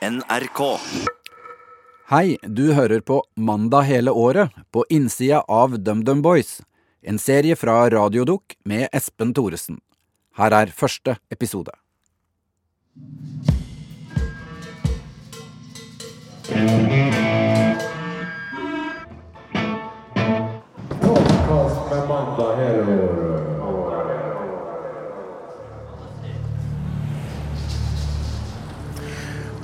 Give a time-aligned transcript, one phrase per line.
[0.00, 0.78] NRK.
[2.08, 6.62] Hei, du hører på Mandag hele året på innsida av DumDum Boys.
[7.04, 9.76] En serie fra Radiodukk med Espen Thoresen.
[10.40, 11.76] Her er første episode.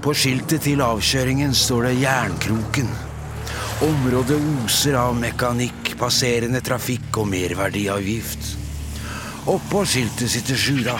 [0.06, 2.86] På skiltet til avkjøringen står det Jernkroken.
[3.82, 8.52] Området oser av mekanikk, passerende trafikk og merverdiavgift.
[9.50, 10.94] Oppå skiltet sitter Sjura.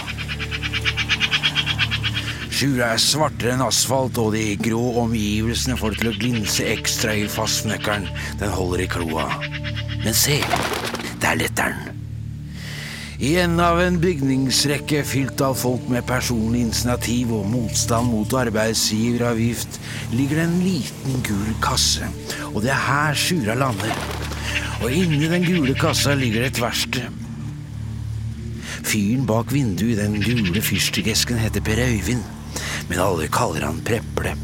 [2.51, 7.15] Sjura er svartere enn asfalt, og de grå omgivelsene får det til å glinse ekstra
[7.15, 8.11] i fastnøkkelen
[8.43, 9.29] den holder i kloa.
[10.03, 10.41] Men se,
[11.23, 11.96] der letter den.
[13.17, 19.79] I enden av en bygningsrekke fylt av folk med personlig initiativ og motstand mot arbeidsgiveravgift,
[20.13, 22.05] ligger det en liten gul kasse,
[22.53, 23.95] og det er her Sjura lander.
[24.83, 27.23] Og inni den gule kassa ligger det et verksted.
[28.87, 32.27] Fyren bak vinduet i den gule fyrstikkesken heter Per Øyvind,
[32.91, 34.37] men alle kaller han Preple.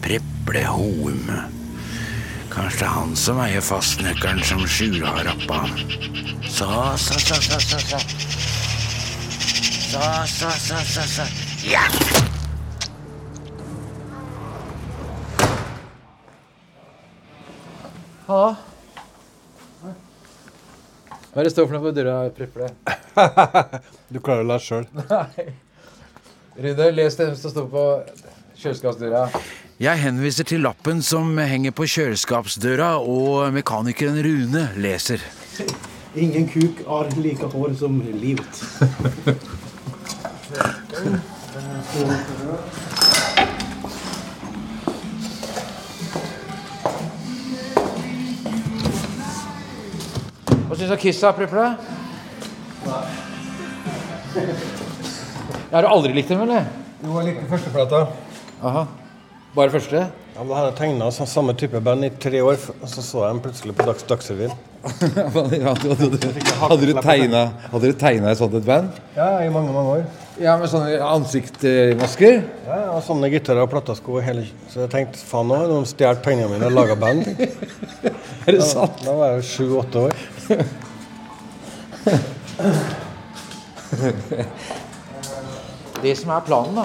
[0.00, 1.28] Preple Houm.
[2.54, 5.64] Kanskje det er han som eier fastnøkkelen som Sjura har rappa.
[6.46, 6.68] Så,
[7.02, 7.98] så, så, så, så, så.
[9.90, 11.26] Så, så, så, så, så.
[11.66, 11.82] Ja!
[18.28, 18.54] Halla.
[21.34, 22.70] Hva er det står for noe på døra, Preple?
[24.14, 24.86] Du klarer å la sjøl.
[24.94, 25.48] Nei.
[26.54, 27.84] Rune, les det som står på
[28.62, 29.26] kjøleskapsdøra.
[29.82, 35.18] Jeg henviser til lappen som henger på kjøleskapsdøra, og mekanikeren Rune leser.
[36.14, 38.62] Ingen kuk har like hår som livet.
[50.54, 51.68] Hva syns du om Kissa, Priple?
[55.74, 56.70] Har du aldri likt dem, eller?
[57.02, 58.06] Jo, jeg likte førsteplata.
[58.62, 58.86] Aha.
[59.54, 60.00] Bare første?
[60.34, 63.20] Ja, men da hadde jeg tegna samme type band i tre år, og så så
[63.22, 64.50] jeg dem plutselig på Dags Dagsrevyen.
[64.84, 65.46] hadde
[66.90, 68.90] du tegna Hadde du tegna et sånt et band?
[69.14, 70.04] Ja, i mange, mange år.
[70.42, 72.40] Ja, med sånne ansiktsmasker?
[72.66, 74.18] Ja, og Sånne gitarer og platesko.
[74.72, 77.22] Så jeg tenkte faen nå har noen stjålet tegningene mine og laga band.
[78.44, 78.98] Er det Da, sant?
[79.06, 80.14] da var jeg sju-åtte år.
[86.04, 86.84] Det som er planen, da,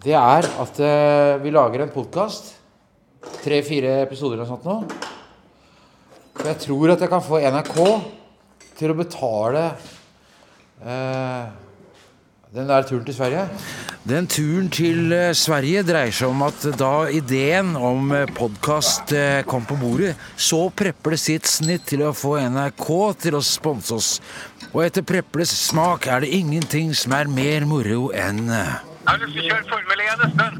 [0.00, 2.54] det er at eh, vi lager en podkast.
[3.44, 4.76] Tre-fire episoder eller noe sånt nå.
[6.38, 7.76] For jeg tror at jeg kan få NRK
[8.78, 9.66] til å betale
[10.80, 11.52] eh,
[12.56, 13.44] den der turen til Sverige.
[14.08, 19.12] Den turen til eh, Sverige dreier seg om at da ideen om podkast
[19.52, 22.88] kom på bordet, så Preple sitt snitt til å få NRK
[23.26, 24.14] til å sponse oss.
[24.70, 28.78] Og etter Preples smak er det ingenting som er mer moro enn eh,
[29.10, 30.54] Jeg har lyst til å kjøre Formel 1, Espen.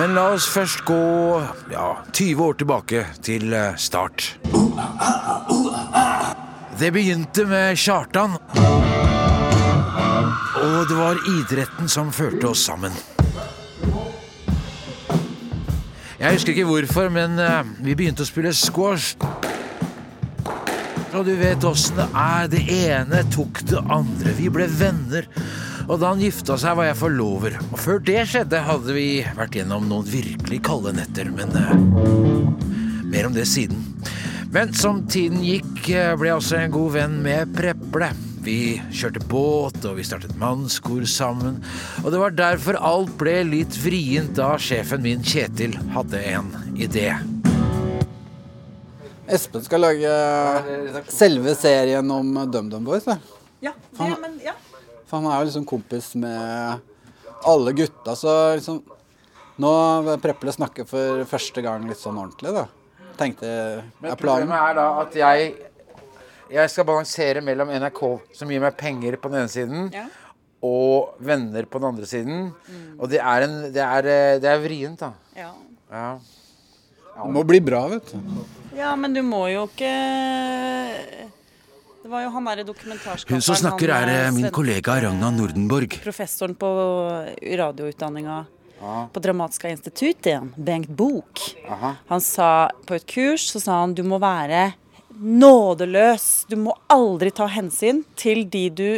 [0.00, 0.96] Men la oss først gå
[1.70, 4.24] ja, 20 år tilbake til eh, start.
[6.80, 8.34] Det begynte med Kjartan.
[10.58, 12.98] Og det var idretten som førte oss sammen.
[16.18, 19.14] Jeg husker ikke hvorfor, men eh, vi begynte å spille squash.
[21.18, 22.44] Og du vet åssen det er.
[22.52, 24.34] Det ene tok det andre.
[24.38, 25.26] Vi ble venner.
[25.88, 27.56] Og da han gifta seg, var jeg forlover.
[27.72, 31.32] Og før det skjedde, hadde vi vært gjennom noen virkelig kalde netter.
[31.34, 31.72] Men uh,
[33.10, 33.80] mer om det siden.
[34.54, 38.12] Men som tiden gikk, eh, ble jeg også en god venn med Preple.
[38.46, 41.58] Vi kjørte båt, og vi startet mannskor sammen.
[42.04, 47.10] Og det var derfor alt ble litt vrient da sjefen min, Kjetil, hadde en idé.
[49.28, 50.12] Espen skal lage
[51.12, 53.04] selve serien om DumDum Boys.
[53.08, 53.18] Da.
[53.64, 54.54] Ja, det, men, ja.
[55.08, 56.80] For han er jo liksom kompis med
[57.48, 58.82] alle gutta, så liksom
[59.58, 59.70] Nå
[60.06, 62.66] vil Preple snakke for første gang litt sånn ordentlig, da.
[63.18, 63.48] Tenkte
[63.98, 64.46] Men er planen.
[64.46, 65.48] problemet er da at jeg
[66.54, 68.02] Jeg skal balansere mellom NRK,
[68.38, 70.06] som gir meg penger på den ene siden, Ja.
[70.64, 72.54] og venner på den andre siden.
[72.98, 75.10] Og det er, en, det er, eh, det er vrient, da.
[75.36, 75.50] Ja.
[75.92, 76.18] Ja.
[77.18, 78.18] Det må bli bra, vet du.
[78.78, 79.92] Ja, men du må jo ikke
[82.02, 84.96] Det var jo han derre dokumentarskaperen Hun som snakker, han, er eh, eh, min kollega
[85.04, 85.98] Ragna Nordenborg.
[86.04, 86.70] Professoren på
[87.42, 88.44] radioutdanninga
[88.78, 91.40] på Dramatiska institutet igjen, Bengt Bok.
[92.06, 94.68] Han sa på et kurs så sa han du må være
[95.18, 96.26] nådeløs.
[96.46, 98.88] Du må aldri ta hensyn til de du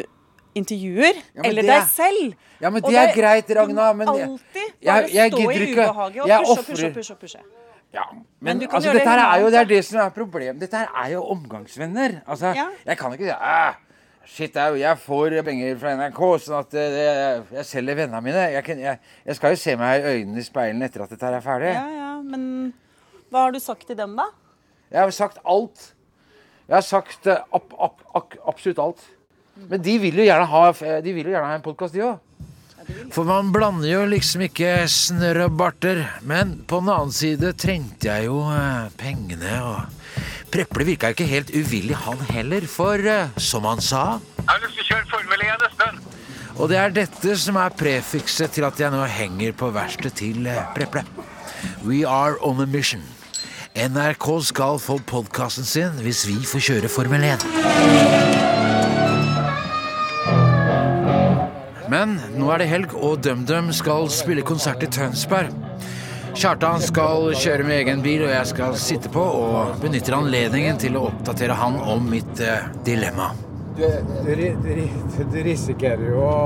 [0.58, 1.16] intervjuer.
[1.32, 2.34] Ja, eller det deg er- selv.
[2.60, 5.38] Ja, men det, det er greit, Ragna, Men du må alltid jeg- bare jeg stå
[5.40, 7.40] i ubehaget og Jeg pushe, og pushe, pushe, pushe.
[7.92, 8.04] Ja,
[8.40, 10.60] Men men, altså, dette det her er jo det er det som er problemet.
[10.62, 12.20] Dette her er jo omgangsvenner.
[12.26, 12.69] Altså, Ja.
[12.87, 13.75] jeg kan ikke si «Ah,
[14.31, 17.06] Shit, jeg, jeg får penger fra NRK, sånn at eh, det,
[17.56, 18.44] jeg selger vennene mine.
[18.52, 21.26] Jeg, kan, jeg, jeg skal jo se meg i øynene i speilene etter at dette
[21.26, 21.72] her er ferdig.
[21.75, 22.44] Ja, ja, men
[23.32, 24.28] hva har du sagt til dem, da?
[24.92, 25.82] Jeg har sagt alt.
[26.69, 29.02] Jeg har sagt eh, ab, ab, ak, absolutt alt.
[29.66, 30.62] Men de vil jo gjerne ha,
[31.02, 32.20] de vil jo gjerne ha en podkast, de òg.
[33.10, 36.04] For man blander jo liksom ikke snørr og barter.
[36.22, 40.20] Men på den annen side trengte jeg jo eh, pengene, og
[40.50, 42.66] Preple virka ikke helt uvillig, han heller.
[42.70, 46.06] For eh, som han sa Jeg har lyst til å kjøre Formel 1 en stund.
[46.60, 50.50] Og det er dette som er prefikset til at jeg nå henger på verkstedet til
[50.50, 51.06] eh, Preple.
[51.87, 53.02] We are on a mission.
[53.75, 58.59] NRK skal få podkasten sin hvis vi får kjøre Formel 1.
[62.00, 65.50] Men nå er det helg, og DumDum skal spille konsert i Tønsberg.
[66.32, 70.97] Kjartan skal kjøre med egen bil, og jeg skal sitte på, og benytter anledningen til
[70.97, 73.35] å oppdatere han om mitt eh, dilemma.
[73.76, 73.85] Du,
[74.25, 74.32] du,
[74.64, 76.38] du, du risikerer jo å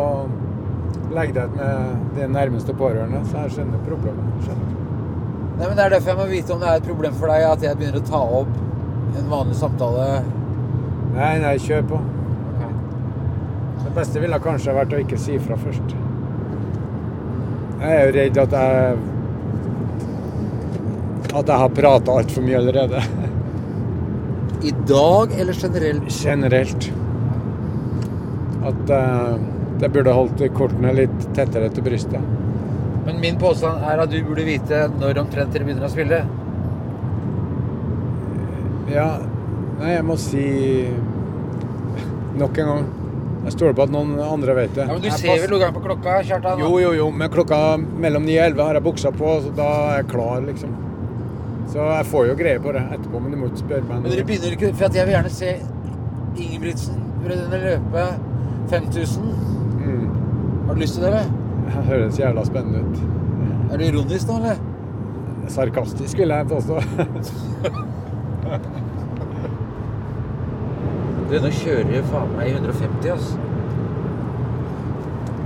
[1.14, 4.34] legge deg ut med de nærmeste pårørende, så jeg skjønner problemet.
[4.48, 4.74] Skjønner.
[5.54, 7.46] Nei, men Det er derfor jeg må vite om det er et problem for deg
[7.52, 8.58] at jeg begynner å ta opp
[9.20, 10.10] en vanlig samtale.
[11.14, 12.02] Nei, nei, kjør på.
[13.94, 15.92] Det beste ville kanskje vært å ikke si fra først.
[17.78, 18.96] Jeg er jo redd at jeg
[21.34, 23.02] at jeg har prata altfor mye allerede.
[24.66, 26.08] I dag eller generelt?
[26.24, 26.88] Generelt.
[28.66, 29.38] At uh,
[29.84, 32.34] jeg burde holdt kortene litt tettere til brystet.
[33.06, 36.20] Men min påstand er at du burde vite når omtrent dere begynner å spille.
[38.90, 39.08] Ja,
[39.78, 40.50] nei, jeg må si
[42.42, 42.92] nok en gang.
[43.44, 44.86] Jeg stoler på at noen andre vet det.
[44.86, 46.58] Ja, men Du Jeg ser pass- vel noen gang på klokka, Kjartan?
[46.64, 47.58] Jo, jo, jo, men klokka
[48.00, 50.70] mellom 9 og 11 har jeg buksa på, så da er jeg klar, liksom.
[51.68, 54.02] Så jeg får jo greie på det etterpå, men du må ikke spørre meg.
[54.02, 55.60] Men dere begynner ikke For at jeg vil gjerne se
[56.44, 58.04] Ingebrigtsen-brødrene løpe
[58.70, 59.22] 5000.
[59.84, 60.08] Mm.
[60.66, 61.24] Har du lyst til det, eller?
[61.64, 62.98] Det høres jævla spennende ut.
[63.72, 64.56] Er du ironisk nå, eller?
[65.48, 66.80] Sarkastisk, vil jeg påstå.
[71.34, 73.30] Du, nå kjører jeg faen meg i 150, ass.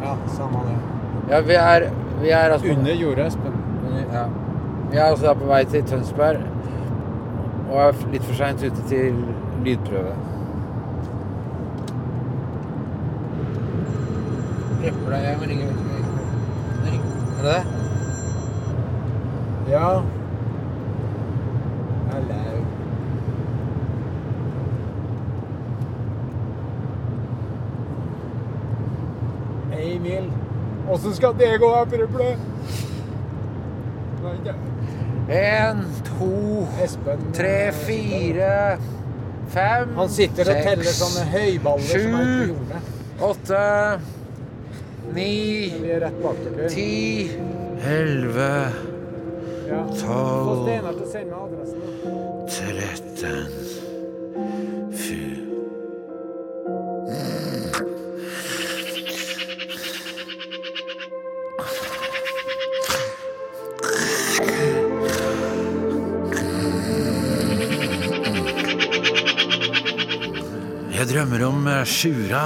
[0.03, 0.75] ja, samme det.
[1.31, 1.87] Ja, vi er,
[2.21, 3.55] vi er altså Under jordet, Espen.
[4.13, 4.25] Ja.
[4.91, 6.43] Vi er altså da på vei til Tønsberg
[7.71, 9.17] og er litt for seint ute til
[9.65, 10.13] lydprøve.
[14.83, 15.73] Prepper deg, jeg må ringe
[16.93, 17.65] Er det det?
[19.73, 20.18] Ja.
[29.99, 30.31] Emil,
[30.91, 32.37] åssen skal det gå, Preple?
[35.29, 38.79] Én, to, Espen tre, fire,
[39.51, 42.81] fem, Han sitter og teller sånne høyballer som er på jordet.
[43.29, 43.65] åtte,
[45.17, 45.35] ni,
[46.71, 47.31] ti,
[47.97, 48.53] elleve,
[49.99, 50.79] tolv.
[52.49, 53.78] Få
[71.19, 72.43] drømmer om eh, Sjura.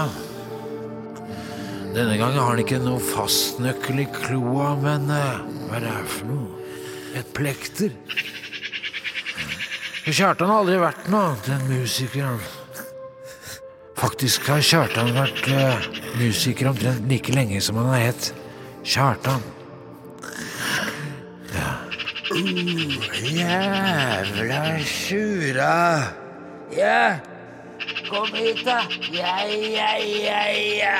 [1.93, 6.31] Denne gangen har han ikke noe fastnøkkel i kloa, men eh, hva er det for
[6.31, 6.63] noe?
[7.13, 7.93] Et plekter.
[10.07, 12.47] Kjartan har aldri vært noe annet enn musiker.
[14.01, 15.85] Faktisk har Kjartan vært uh,
[16.17, 18.31] musiker omtrent like lenge som han har hett
[18.89, 19.45] Kjartan.
[21.53, 21.75] Ja.
[22.33, 22.97] Uh,
[23.37, 25.77] jævla Sjura.
[26.73, 27.21] Ja,
[28.13, 28.81] kom hit, da.
[29.13, 30.43] Ja, ja, ja,
[30.85, 30.97] ja.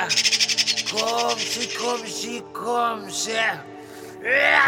[0.91, 3.45] Kom, komsi, kom, si, kom, se.
[4.23, 4.65] Ja.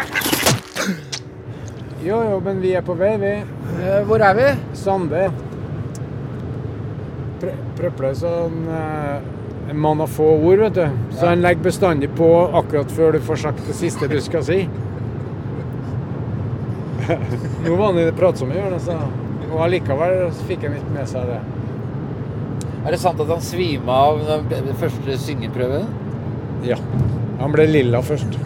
[2.04, 3.32] Jo, jo, men vi er på vei, vi.
[3.82, 4.48] Eh, Hvor er vi?
[4.78, 5.26] Sande.
[7.76, 9.16] Prøple sånn eh,
[9.70, 10.86] en mann av få ord, vet du.
[11.18, 14.62] Så han legger bestandig på akkurat før du får sagt det siste du skal si.
[17.66, 18.90] Nå var han i det pratsomme hjørnet,
[19.50, 21.40] Og allikevel fikk han ikke med seg det.
[22.86, 25.88] Er det sant at han svima av den første syngeprøven?
[26.62, 26.76] Ja.
[27.40, 28.38] Han ble lilla først.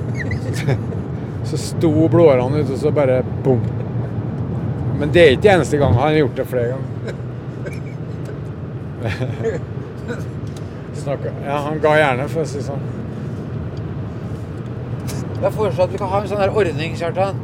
[1.51, 3.61] Så sto blodårene ute, og så bare bom.
[5.01, 5.93] Men det er ikke eneste gang.
[5.97, 6.89] Han har gjort det flere ganger.
[11.01, 11.37] Snakker.
[11.45, 12.85] Ja, han ga gjerne, for å si det sånn.
[15.41, 17.41] Jeg foreslår at vi kan ha en sånn her ordning, Kjartan.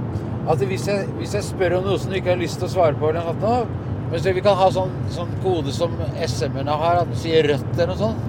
[0.49, 2.75] At hvis jeg, hvis jeg spør om noe som du ikke har lyst til å
[2.79, 7.03] svare på, eller noe men så vi kan ha sånn, sånn kode som SM-ene har,
[7.03, 8.21] at du sier rødt eller noe sånt.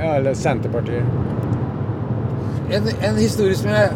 [0.00, 1.04] Ja, eller Senterpartiet.
[2.70, 3.90] En, en historie som jeg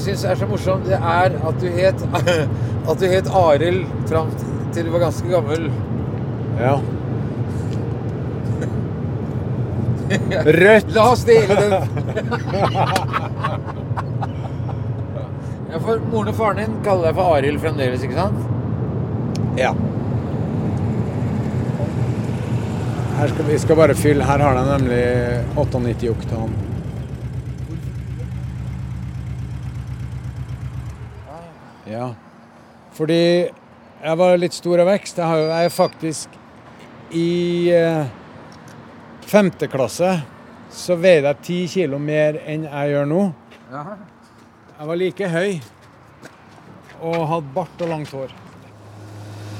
[0.00, 2.04] syns er så morsom, det er at du het
[2.90, 4.30] At du het Arild fram
[4.72, 5.66] til du var ganske gammel.
[6.60, 6.76] Ja.
[10.60, 10.94] Rødt!
[10.94, 11.74] La oss dele den.
[15.70, 18.40] Ja, for moren og faren din kaller deg for Arild fremdeles, ikke sant?
[19.60, 19.74] Ja.
[23.18, 25.02] Her skal vi skal bare fylle Her har de nemlig
[25.56, 26.54] 98 oktan.
[31.90, 32.14] Ja.
[32.96, 33.20] Fordi
[34.00, 35.20] jeg var litt stor av vekst.
[35.20, 36.40] Jeg, har, jeg er faktisk
[37.12, 37.28] I
[37.76, 38.04] eh,
[39.28, 40.20] femte klasse
[40.72, 43.24] så veide jeg ti kilo mer enn jeg gjør nå.
[43.74, 45.58] Jeg var like høy
[47.00, 48.32] og hadde bart og langt hår.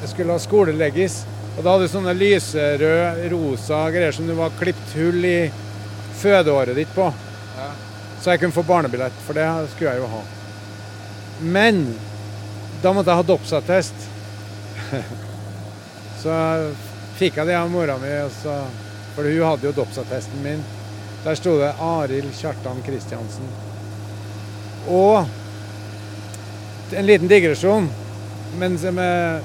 [0.01, 1.23] Jeg skulle ha skoleleggis,
[1.57, 5.51] og da hadde du sånne lyserøde, rosa greier som du var klipt hull i
[6.21, 7.11] fødeåret ditt på.
[8.21, 10.23] Så jeg kunne få barnebillett, for det skulle jeg jo ha.
[11.41, 11.83] Men
[12.81, 14.09] da måtte jeg ha dopsattest.
[16.23, 16.35] så
[17.21, 18.57] fikk jeg det av mora mi, og så,
[19.15, 20.65] for hun hadde jo dopsattesten min.
[21.25, 23.49] Der sto det Arild Kjartan Kristiansen.
[24.89, 25.29] Og
[26.97, 27.89] en liten digresjon,
[28.59, 29.43] men som er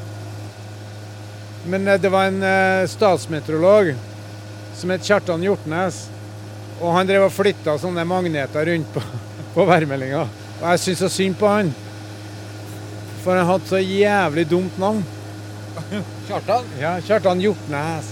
[1.67, 3.93] men eh, det var en eh, statsmeteorolog
[4.75, 6.05] som het Kjartan Hjortnes.
[6.81, 9.03] Og han drev og flytta sånne magneter rundt på,
[9.55, 10.25] på værmeldinga.
[10.61, 11.71] Og jeg syns så synd på han.
[13.23, 15.01] For han hadde så jævlig dumt navn.
[16.27, 16.67] Kjartan?
[16.79, 18.11] Ja, Kjartan Hjortnes.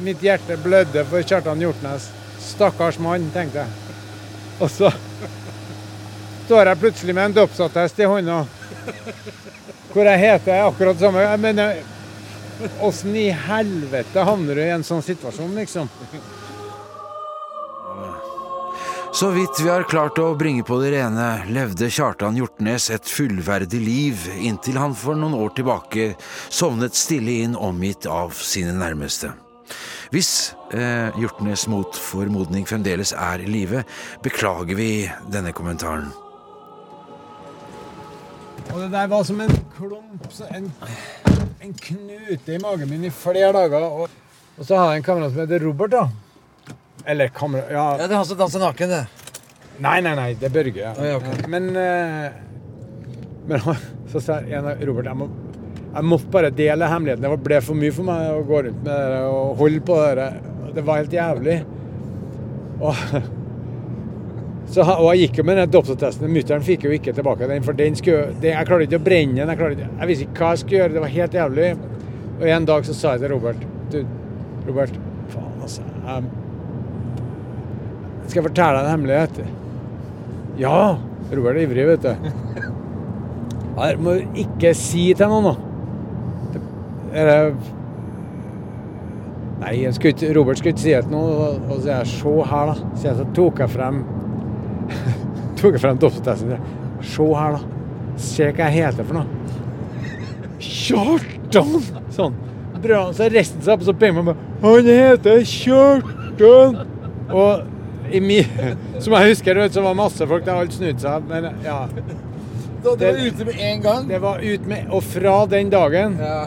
[0.00, 2.08] Mitt hjerte blødde for Kjartan Hjortnes.
[2.40, 3.98] Stakkars mann, tenkte jeg.
[4.62, 4.92] Og så
[6.46, 8.40] står jeg plutselig med en dopsattest i hånda.
[9.92, 11.22] Hvor jeg heter akkurat det samme.
[11.22, 11.82] Jeg mener,
[12.80, 15.88] Åssen i helvete havner du i en sånn situasjon, liksom?
[19.12, 23.80] Så vidt vi har klart å bringe på det rene, levde Kjartan Hjortnes et fullverdig
[23.82, 26.12] liv inntil han for noen år tilbake
[26.46, 29.32] sovnet stille inn omgitt av sine nærmeste.
[30.14, 33.82] Hvis eh, Hjortnes mot formodning fremdeles er i live,
[34.22, 34.90] beklager vi
[35.30, 36.12] denne kommentaren.
[38.70, 40.70] Og det der var som en klump, så en,
[41.60, 43.84] en knute i magen min i flere dager.
[43.84, 44.08] Og,
[44.56, 46.06] og så har jeg en kamerat som heter Robert, da.
[47.08, 47.86] Eller kamerat Ja.
[47.98, 49.02] Ja, det er han som danser naken, det.
[49.80, 50.80] Nei, nei, nei, det er Børge.
[50.80, 50.92] Ja.
[50.92, 51.46] Å, ja, ok.
[51.52, 52.30] Men, eh,
[53.48, 53.64] men
[54.12, 55.28] så sa en av Robert jeg, må,
[55.90, 57.24] jeg måtte bare dele hemmeligheten.
[57.24, 60.30] Det ble for mye for meg å gå rundt med det og holde på det.
[60.76, 61.58] Det var helt jævlig.
[62.80, 63.04] Og,
[64.70, 66.30] så, og jeg gikk jo med den dopsattesten.
[66.30, 69.40] Mutter'n fikk jo ikke tilbake den, for den skulle, den, jeg klarte ikke å brenne
[69.42, 69.50] den.
[69.50, 70.94] Jeg, ikke, jeg visste ikke hva jeg skulle gjøre.
[70.94, 71.70] Det var helt jævlig.
[72.40, 73.98] Og en dag så sa jeg til Robert Du,
[74.68, 74.94] Robert,
[75.32, 75.82] faen altså.
[76.06, 76.30] Jeg,
[78.28, 79.42] skal jeg fortelle deg en hemmelighet?
[80.60, 80.78] Ja!
[81.30, 82.30] Robert er ivrig, vet du.
[83.80, 86.62] Jeg må ikke si til noen, da.
[87.10, 87.36] Er det
[89.60, 91.34] Nei, skulle Robert skulle ikke si det til noen.
[91.34, 92.90] Og, så sier jeg se her, da.
[92.94, 94.02] Så, jeg, så tok jeg frem
[95.60, 96.56] tok frem doppetesten.
[97.04, 97.60] Se her, da.
[98.20, 99.26] Se hva jeg heter for noe.
[100.60, 101.76] Kjartan!
[102.12, 102.34] Sånn.
[102.80, 103.02] Bra.
[103.16, 106.80] Så resten seg opp, så peker man på Han heter Kjartan!
[107.30, 108.40] Og i mi,
[108.98, 111.28] som jeg husker, så var masse folk der alt snudde seg.
[111.30, 111.84] Men ja.
[112.80, 114.08] Da, det var ute med en gang.
[114.08, 116.46] Det var ut med Og fra den dagen Ja.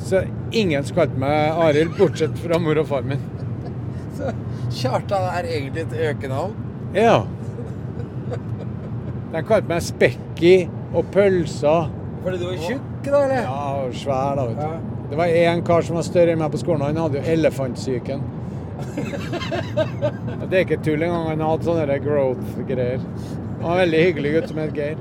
[0.00, 0.22] så
[0.56, 3.20] ingen kalte meg Arild, bortsett fra mor og far min.
[4.16, 4.32] Så
[4.74, 6.56] Kjartan er egentlig et økenavn.
[6.96, 7.20] Ja.
[9.34, 10.54] De kalte meg Spekki
[10.94, 11.76] og Pølsa.
[12.24, 13.40] Fordi du var tjukk, da, eller?
[13.42, 14.68] Ja, og svær, da, vet Ja.
[14.78, 14.90] du.
[15.10, 18.22] Det var én kar som var større enn meg på skolen, han hadde jo elefantsyken.
[20.48, 23.02] Det er ikke tull engang, han hadde sånne growth-greier.
[23.60, 24.96] Han var en veldig hyggelig gutt som het Geir.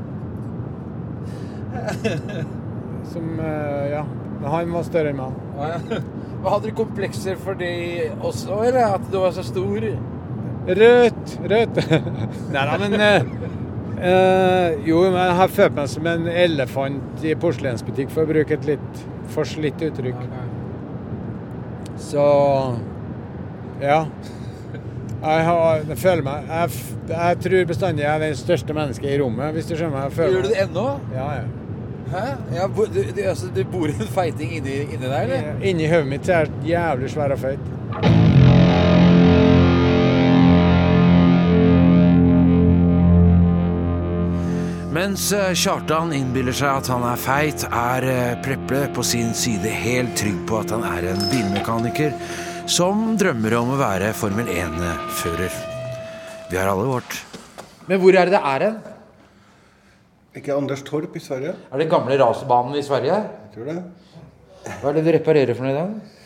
[3.13, 4.03] Som eh, Ja.
[4.43, 5.35] Han var større enn meg.
[5.55, 5.99] Ja, ja.
[6.43, 8.97] Hadde du komplekser for det også, eller?
[8.97, 9.85] At du var så stor?
[10.67, 11.37] Rødt!
[11.51, 11.79] Rødt!
[12.53, 12.97] Nei da, men
[14.03, 18.57] eh, Jo, men jeg har følt meg som en elefant i porselensbutikk, for å bruke
[18.57, 20.23] et litt forslitt uttrykk.
[22.03, 22.27] Så
[23.81, 24.05] Ja.
[25.23, 29.19] Jeg, har, jeg føler meg jeg, jeg tror bestandig jeg er den største mennesket i
[29.21, 30.09] rommet, hvis du skjønner.
[30.09, 30.87] Jeg føler Gjør du det ennå?
[31.15, 31.45] Ja, ja.
[32.13, 32.25] Hæ?
[32.53, 35.53] Ja, du, du, altså, du bor en feiting inni, inni der, eller?
[35.63, 38.22] Inni hodet mitt er jeg jævlig svær og feit.
[44.93, 49.71] Mens eh, Kjartan innbiller seg at han er feit, er eh, Preple på sin side
[49.81, 52.13] helt trygg på at han er en bilmekaniker
[52.69, 55.57] som drømmer om å være Formel 1-fører.
[56.51, 57.17] Vi har alle vårt.
[57.89, 58.79] Men hvor er det det er hen?
[60.37, 61.57] Ikke Anders Torp i Sverige?
[61.73, 63.17] Er det gamle racerbanen i Sverige?
[63.17, 63.79] Jeg tror det.
[64.69, 66.19] Hva er det du reparerer for noe i dag?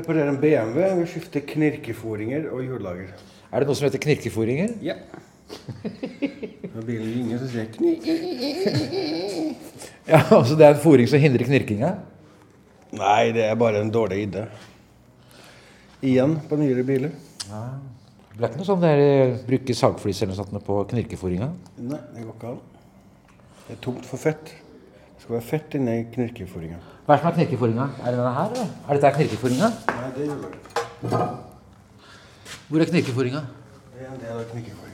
[0.00, 0.88] Reparerer en BMW.
[1.04, 3.14] Vi skifter knirkeforinger og hjullager.
[3.52, 4.80] Er det noe som heter knirkeforinger?
[4.82, 4.98] Ja.
[6.72, 8.02] Når bilen ringer, så sier jeg knirk.
[10.08, 11.90] Ja, altså det er en foring som hindrer knirkinga?
[12.96, 14.42] Nei, det er bare en dårlig idé.
[16.02, 17.12] Igjen på nyere biler.
[18.32, 19.00] Det er ikke noe sånn der
[19.46, 21.48] bruke sagflis eller noe sånt på knirkeforinga?
[21.84, 22.60] Nei, det går ikke an.
[23.66, 24.46] Det er tomt for fett.
[24.52, 26.78] Det skal være fett inni knirkeforinga.
[27.06, 27.84] Hva er det som er knirkeforinga?
[28.00, 28.68] Er det denne her, eller?
[28.88, 29.68] Er dette knirkeforinga?
[29.92, 31.22] Nei, det er ikke.
[32.72, 33.40] Hvor er knirkeforinga?
[33.92, 34.91] Det er en del av knirkeforinga.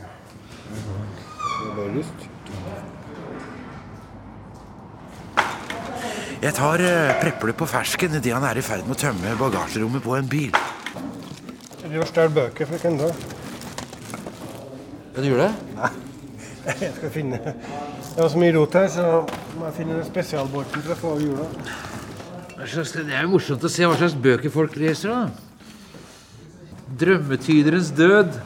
[0.68, 2.26] Det var lyst.
[6.38, 10.04] Jeg tar eh, Preple på fersken idet han er i ferd med å tømme bagasjerommet
[10.04, 10.52] på en bil.
[11.82, 13.16] Jeg og bøker fra kunder.
[15.14, 15.52] Ja, du gjør det?
[15.78, 15.90] Nei.
[16.82, 19.04] Jeg skal finne Det var så mye rot her, så
[19.56, 21.46] må jeg finne spesialbåten til å få av jula.
[22.58, 25.30] Det er jo morsomt å se hva slags bøker folk leser, da.
[26.98, 28.36] Drømmetyderens død.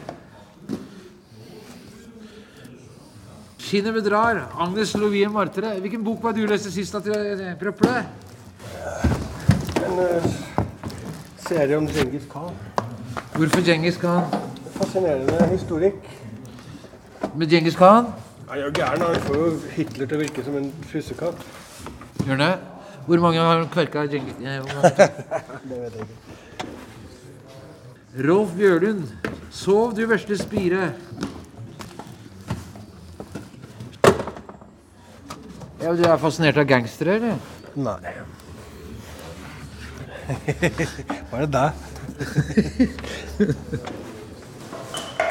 [3.73, 4.43] Skinnet bedrar.
[4.59, 5.81] Agnes Lovie Martre.
[5.81, 6.93] Hvilken bok var du leste sist?
[7.61, 7.93] Prøple?
[9.87, 10.27] En uh,
[11.41, 12.53] serie om Djengis Khan.
[13.33, 14.29] Hvorfor Djengis Khan?
[14.75, 16.05] Fascinerende historikk.
[17.35, 18.13] Med Djengis Khan?
[18.51, 19.07] Han er jo gæren.
[19.07, 19.49] Han får jo
[19.79, 21.49] Hitler til å virke som en pusekatt.
[22.27, 22.53] Gjør han det?
[23.09, 24.37] Hvor mange har kverka Djengis?
[24.45, 26.17] Det vet jeg ikke.
[28.29, 29.09] Rolf Bjørlund.
[29.49, 30.93] Sov, du vesle spire.
[35.83, 37.35] Ja, Du er fascinert av gangstere, eller?
[37.75, 38.13] Nei.
[41.29, 41.71] Hva er det der?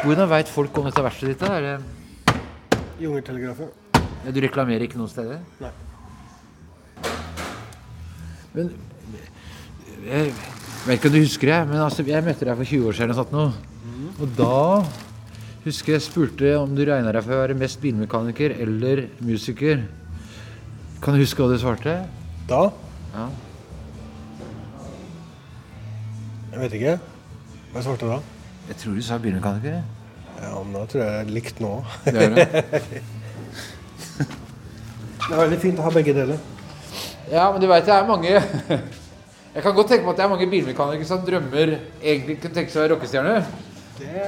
[0.01, 1.45] Hvordan veit folk om dette verkstedet ditt?
[1.47, 1.75] Er det,
[3.01, 3.67] Jungeltelegrafen.
[4.25, 5.37] ja, du reklamerer ikke noen steder?
[5.61, 5.71] Nei.
[8.51, 8.65] Men
[10.01, 10.33] Jeg
[10.85, 13.11] vet ikke om du husker det, men altså, jeg møtte deg for 20 år siden.
[13.13, 13.43] Og, sånt nå.
[14.17, 14.83] og da
[15.63, 19.77] husker jeg spurte om du regna deg for å være mest bilmekaniker eller musiker.
[21.01, 21.95] Kan du huske hva du svarte?
[22.45, 22.59] Da?
[23.15, 23.23] Ja.
[26.51, 26.93] Jeg vet ikke.
[27.71, 28.19] Hva svarte da?
[28.67, 29.79] Jeg tror du sa bilmekaniker.
[30.41, 31.71] Ja, men da tror jeg jeg er likt nå.
[32.05, 32.45] Det er det.
[35.21, 36.39] Det er veldig fint å ha begge deler.
[37.31, 38.31] Ja, men du veit det er mange
[39.53, 42.73] Jeg kan godt tenke meg at det er mange bilmekanikere som drømmer egentlig kunne tenke
[42.73, 43.35] seg å være rockestjerne.
[43.99, 44.25] Det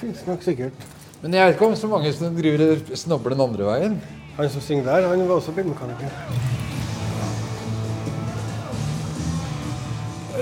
[0.00, 0.84] finnes nok sikkert.
[1.22, 3.96] Men jeg vet ikke om så mange som driver snobler den andre veien.
[4.36, 6.10] Han som synger der, han var også bilmekaniker.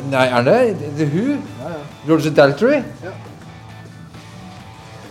[0.08, 0.56] Nei, er det?
[0.96, 1.36] The Who?
[2.08, 2.80] Roger Daltrey?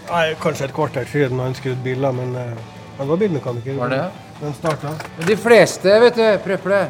[0.09, 3.77] Nei, kanskje et kvarter siden han skrudde bil, da, men uh, han var bilmekaniker.
[3.77, 4.01] Var det?
[4.41, 4.95] Den starta.
[5.19, 6.81] Men de fleste, vet du, Preple,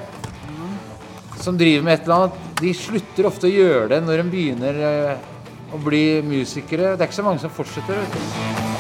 [1.44, 4.84] som driver med et eller annet, de slutter ofte å gjøre det når de begynner
[4.88, 5.32] uh,
[5.76, 6.96] å bli musikere.
[6.96, 8.00] Det er ikke så mange som fortsetter.
[8.00, 8.71] vet du.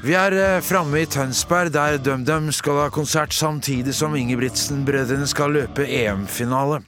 [0.00, 5.52] Vi er eh, framme i Tønsberg, der DumDum skal ha konsert samtidig som Ingebrigtsen-brødrene skal
[5.52, 6.80] løpe EM-finale.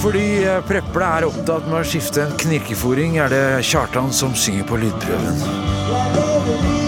[0.00, 4.64] Fordi eh, Preple er opptatt med å skifte en knirkeforing, er det Kjartan som synger
[4.70, 6.81] på lydprøven.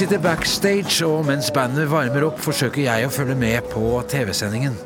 [0.00, 4.78] Sitter backstage, og mens bandet varmer opp, forsøker jeg å følge med på TV-sendingen.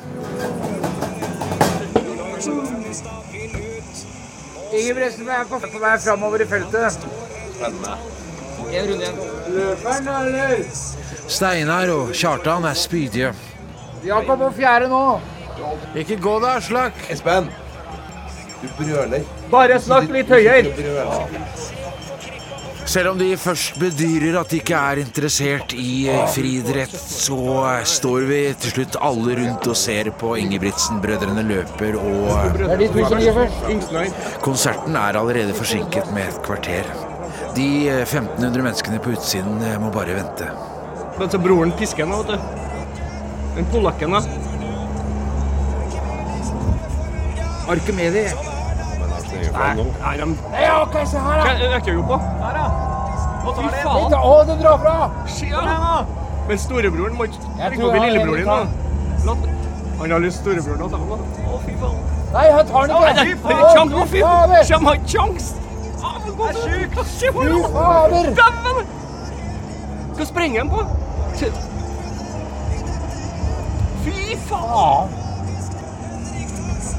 [4.74, 6.98] Ingebrigtsen er på, på vei framover i feltet.
[7.54, 7.94] Spennende.
[8.64, 9.22] En runde igjen.
[9.54, 10.64] Løperen, eller?
[11.30, 13.30] Steinar og Kjartan er spydige.
[14.04, 15.04] Jakob på fjerde nå.
[15.94, 16.98] Ikke gå da, Slakk!
[17.14, 17.52] Espen,
[18.64, 19.22] du brøler.
[19.54, 20.74] Bare snakk litt høyere.
[22.84, 27.38] Selv om de først bedyrer at de ikke er interessert i eh, friidrett, så
[27.70, 34.12] eh, står vi til slutt alle rundt og ser på Ingebrigtsen-brødrene løper, og eh,
[34.44, 36.84] konserten er allerede forsinket med et kvarter.
[37.56, 40.50] De eh, 1500 menneskene på utsiden må bare vente.
[41.16, 42.38] Men så broren pisker nå, vet du.
[43.56, 44.20] Den polakken, da.
[49.54, 49.90] Arkemedi.
[50.00, 51.52] Nei, nei, de Ja, OK, se her, da.
[51.62, 52.18] Jeg rekker jo på.
[52.42, 52.66] Her, da.
[53.44, 54.14] Fy faen.
[54.18, 54.94] Å, det drar fra!
[55.28, 56.04] Se her, da.
[56.48, 58.48] Men storebroren må ikke bli opp i lillebroren din,
[59.28, 59.36] da.
[60.00, 61.44] Han har lyst storebroren til å ta ham, da.
[61.44, 62.00] Å, fy faen.
[62.34, 63.36] Nei, han tar den ikke!
[63.46, 64.56] det kjangs, å, fy faen.
[64.70, 65.50] Kjem han kjangs.
[66.04, 66.18] Ah.
[66.24, 66.98] Det er sjukt.
[67.14, 67.60] Fy nå.
[67.72, 68.30] fader!
[68.40, 68.92] Dæven!
[70.14, 70.80] Hva sprenger han på.
[74.04, 75.20] Fy faen.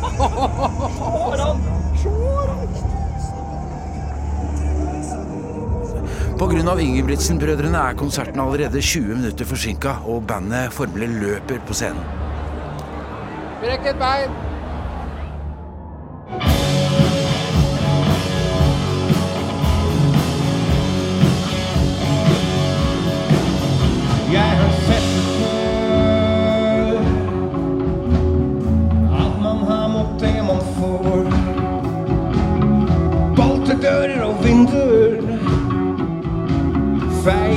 [0.06, 1.75] Hårene.
[6.36, 12.04] Av Ingebrigtsen-brødrene er konserten allerede 20 minutter forsinka, og bandet formelig løper på scenen.
[13.64, 14.45] Brekk et bein!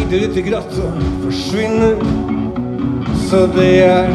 [0.09, 1.99] Feider i gratt og forsvinner
[3.29, 4.07] Så det er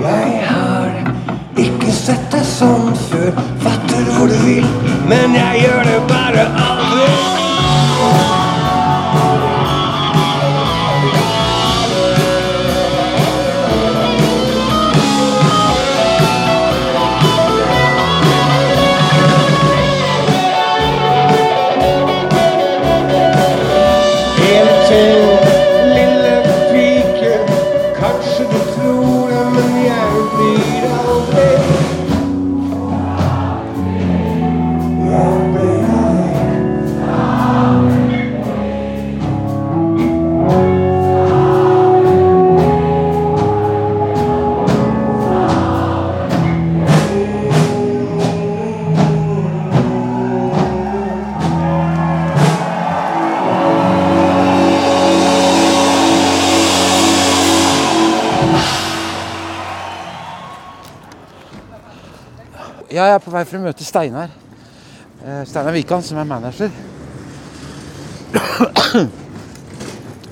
[0.00, 0.94] Jeg har
[1.60, 3.36] ikke sett deg sånn før.
[3.66, 4.64] Fatter hvor du vil
[5.12, 6.73] Men jeg gjør det bare aldri
[63.04, 64.30] Ja, jeg er på vei for å møte Steinar.
[65.20, 66.70] Eh, Steinar Wikan, som er manager.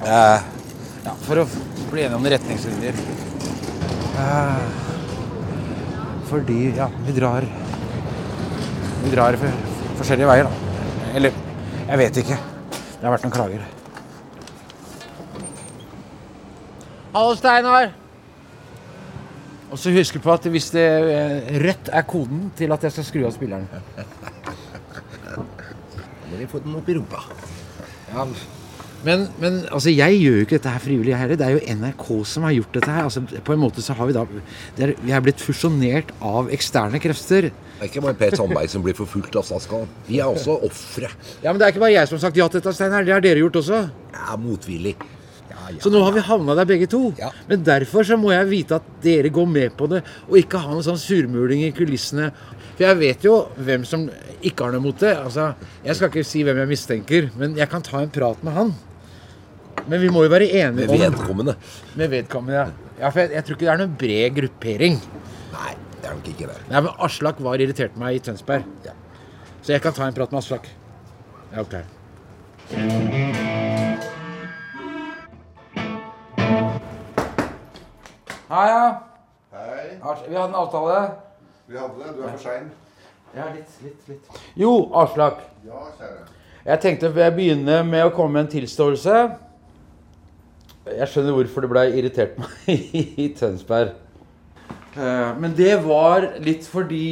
[0.02, 0.38] Eh,
[1.04, 1.44] ja, for å
[1.92, 2.96] bli enige om retningslinjer.
[4.18, 4.64] Eh,
[6.26, 7.46] fordi, ja, vi drar
[9.04, 9.62] Vi drar for,
[10.00, 10.52] forskjellige veier, da.
[11.14, 11.38] Eller,
[11.86, 12.42] jeg vet ikke.
[12.74, 13.66] Det har vært noen klager.
[17.12, 18.01] Hallo, Steinar!
[19.72, 23.06] Og så husk på at hvis det eh, rødt er koden til at jeg skal
[23.08, 23.68] skru av spilleren.
[26.28, 27.22] Må vi få den opp i rumpa.
[28.12, 28.26] Ja.
[29.02, 31.38] Men, men altså, jeg gjør jo ikke dette her frivillig heller.
[31.40, 33.08] Det er jo NRK som har gjort dette her.
[33.08, 34.26] Altså, på en måte så har Vi da
[34.76, 37.48] det er, Vi er blitt fusjonert av eksterne krefter.
[37.48, 39.90] Det er ikke bare Per Sandberg som blir forfulgt av Statskanalen.
[40.06, 41.10] Vi er også ofre.
[41.42, 43.08] Ja, Men det er ikke bare jeg som har sagt ja til dette, Steinar.
[43.08, 43.82] Det har dere gjort også.
[44.14, 44.94] Ja, motvillig.
[45.72, 45.82] Ja, ja.
[45.82, 47.02] Så nå har vi havna der begge to.
[47.18, 47.32] Ja.
[47.48, 50.72] Men derfor så må jeg vite at dere går med på det, og ikke ha
[50.72, 52.30] noe sånn surmuling i kulissene.
[52.72, 54.06] For jeg vet jo hvem som
[54.42, 55.12] ikke har noe mot det.
[55.16, 55.52] Altså,
[55.84, 58.74] Jeg skal ikke si hvem jeg mistenker, men jeg kan ta en prat med han.
[59.88, 61.54] Men vi må jo være enige Med om vedkommende.
[61.98, 62.66] Med vedkommende, ja.
[63.00, 65.00] ja for jeg, jeg tror ikke det er noen bred gruppering.
[65.52, 66.58] Nei, det er nok ikke det.
[66.70, 68.68] Nei, men Aslak var irritert meg i Tønsberg.
[68.86, 68.94] Ja.
[69.62, 70.68] Så jeg kan ta en prat med Aslak.
[71.52, 71.84] Jeg
[72.78, 73.51] er
[78.52, 79.02] Hei, ja.
[79.52, 79.84] Hei.
[80.28, 80.96] Vi hadde en avtale.
[81.66, 82.10] Vi hadde det.
[82.18, 82.66] Du er for sein.
[83.32, 84.26] Ja, litt, litt, litt.
[84.60, 85.38] Jo, Aslak.
[85.64, 86.26] Ja, kjære.
[86.66, 89.14] Jeg tenkte jeg begynne med å komme med en tilståelse.
[90.98, 92.92] Jeg skjønner hvorfor det ble irritert meg
[93.24, 93.94] i Tønsberg.
[95.00, 97.08] Eh, Men det var litt fordi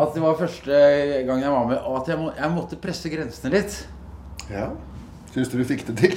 [0.00, 0.80] at det var første
[1.28, 3.82] gang jeg var med, og at jeg, må, jeg måtte presse grensene litt.
[4.48, 4.70] Ja.
[5.36, 6.16] Syns du du fikk det til?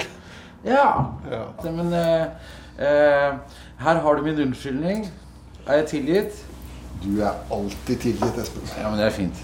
[0.64, 0.88] Ja.
[1.28, 1.44] Ja.
[1.68, 5.06] Men eh, eh, her har du min unnskyldning.
[5.66, 6.44] Er jeg tilgitt?
[7.04, 8.62] Du er alltid tilgitt, Espen.
[8.78, 9.34] Ja, men det er fint.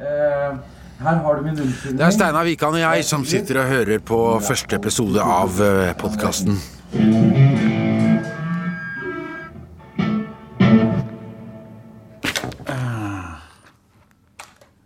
[0.00, 0.56] Eh,
[1.02, 1.98] Her har du min unnskyldning.
[1.98, 5.60] Det er Steinar Wikan og jeg som sitter og hører på første episode av
[6.02, 6.58] podkasten.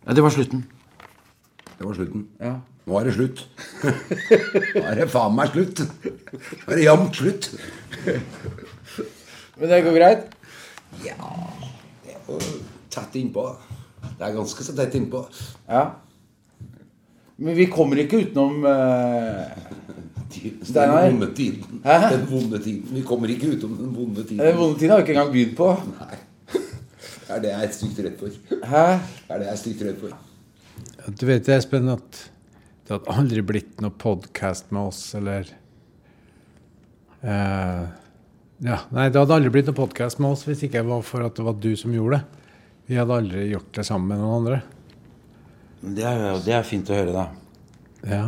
[0.07, 0.65] Ja, det var slutten.
[1.79, 2.27] Det var slutten.
[2.41, 2.55] Ja.
[2.83, 3.43] Nå er det slutt.
[4.75, 5.83] Nå er det faen meg slutt.
[5.83, 7.51] Nå er det jevnt slutt.
[9.59, 10.25] Men det går greit?
[11.07, 11.29] Ja
[12.03, 12.39] Det er jo
[12.93, 13.45] tett innpå.
[14.03, 15.23] Det er ganske så tett innpå.
[15.69, 15.85] Ja.
[17.43, 19.47] Men vi kommer ikke utenom uh,
[20.33, 21.81] Den vonde tiden.
[21.87, 21.97] Hæ?
[22.17, 22.91] Den vonde tiden.
[22.97, 24.43] Vi kommer ikke utenom den vonde tiden.
[24.43, 25.71] Den vonde tiden har vi ikke engang begynt på.
[26.01, 26.21] Nei.
[26.53, 28.29] Det er det jeg er stygt redd for.
[28.69, 28.85] Hæ?
[28.99, 30.19] Det er det jeg er stygt redd for.
[31.21, 32.19] Du vet, Espen, at
[32.87, 35.47] det hadde aldri blitt noe podkast med oss, eller
[37.23, 37.87] uh,
[38.63, 41.27] Ja, nei, det hadde aldri blitt noe podkast med oss hvis ikke det var for
[41.27, 42.47] at det var du som gjorde det.
[42.91, 44.59] Vi hadde aldri gjort det sammen med noen andre.
[45.83, 47.27] Det er, det er fint å høre, da.
[48.07, 48.25] Ja.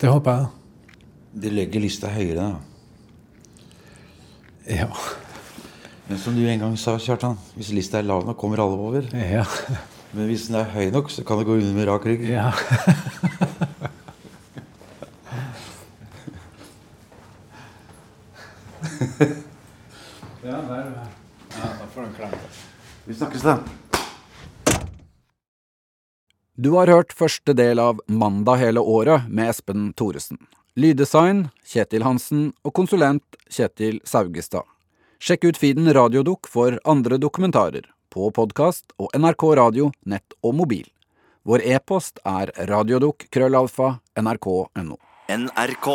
[0.00, 0.98] Det håper jeg, da.
[1.40, 2.60] Det legger lista høyere, da.
[4.70, 4.88] Ja.
[6.08, 9.08] Men som du en gang sa, Kjartan, hvis lista er lav nok, kommer alle over.
[9.16, 9.44] Ja.
[10.10, 12.22] Men hvis den er høy nok, så kan det gå under med rak rygg.
[12.26, 12.50] Ja.
[20.42, 20.84] ja, der,
[21.54, 22.34] ja, da får den en klem.
[23.06, 23.54] Vi snakkes, da.
[26.60, 30.36] Du har hørt første del av Mandag hele året med Espen Thoresen.
[30.76, 34.66] Lyddesign Kjetil Hansen og konsulent Kjetil Saugestad.
[35.20, 40.86] Sjekk ut feeden Radiodok for andre dokumentarer, på podkast og NRK Radio, nett og mobil.
[41.46, 44.98] Vår e-post er radiodukk krøllalfa nrk.no.
[45.30, 45.88] NRK.